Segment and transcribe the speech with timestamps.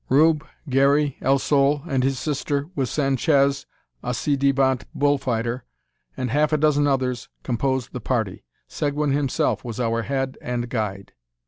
[0.09, 3.67] Rube, Garey, El Sol, and his sister, with Sanchez,
[4.01, 5.63] a ci devant bull fighter,
[6.17, 8.43] and half a dozen others, composed the party.
[8.67, 11.13] Seguin himself was our head and guide.